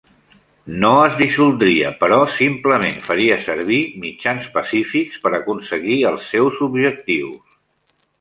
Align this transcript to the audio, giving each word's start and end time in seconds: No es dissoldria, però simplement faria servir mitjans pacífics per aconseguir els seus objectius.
No 0.83 0.91
es 1.07 1.17
dissoldria, 1.17 1.91
però 1.99 2.17
simplement 2.37 2.97
faria 3.07 3.37
servir 3.43 3.77
mitjans 4.05 4.47
pacífics 4.55 5.21
per 5.27 5.33
aconseguir 5.41 5.99
els 6.13 6.25
seus 6.33 6.63
objectius. 6.69 7.61